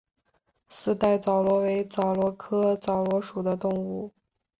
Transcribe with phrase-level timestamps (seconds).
[0.67, 4.11] 四带枣螺为枣螺科枣螺属的动物。